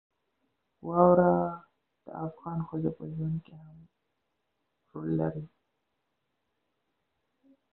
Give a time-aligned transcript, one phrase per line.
[0.87, 1.31] واوره
[2.05, 3.77] د افغان ښځو په ژوند کې هم
[4.91, 5.45] رول لري.